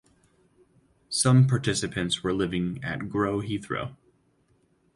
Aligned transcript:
Some 1.11 1.45
participants 1.45 2.23
were 2.23 2.33
living 2.33 2.79
at 2.83 3.07
Grow 3.07 3.39
Heathrow. 3.39 3.95